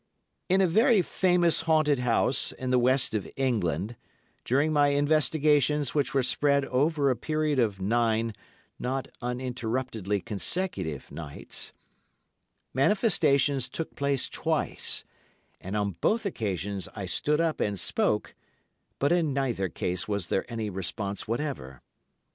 In 0.49 0.61
a 0.61 0.67
very 0.67 1.03
famous 1.03 1.61
haunted 1.61 1.99
house 1.99 2.51
in 2.53 2.71
the 2.71 2.79
West 2.79 3.13
of 3.13 3.29
England, 3.35 3.95
during 4.43 4.73
my 4.73 4.87
investigations 4.87 5.93
which 5.93 6.11
were 6.11 6.23
spread 6.23 6.65
over 6.65 7.11
a 7.11 7.15
period 7.15 7.59
of 7.59 7.79
nine, 7.79 8.33
not 8.79 9.09
uninterruptedly 9.21 10.19
consecutive, 10.19 11.11
nights, 11.11 11.71
manifestations 12.73 13.69
took 13.69 13.95
place 13.95 14.27
twice, 14.27 15.03
and 15.59 15.77
on 15.77 15.91
both 16.01 16.25
occasions 16.25 16.89
I 16.95 17.05
stood 17.05 17.39
up 17.39 17.59
and 17.59 17.79
spoke, 17.79 18.33
but 18.97 19.11
in 19.11 19.33
neither 19.33 19.69
case 19.69 20.07
was 20.07 20.29
there 20.29 20.51
any 20.51 20.71
response 20.71 21.27
whatever. 21.27 21.83